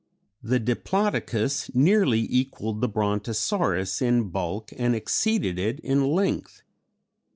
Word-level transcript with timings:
_The 0.49 0.57
Diplodocus 0.59 1.69
nearly 1.75 2.25
equalled 2.27 2.81
the 2.81 2.87
Brontosaurus 2.89 4.01
in 4.01 4.29
bulk 4.29 4.71
and 4.75 4.95
exceeded 4.95 5.59
it 5.59 5.79
in 5.81 6.03
length. 6.03 6.63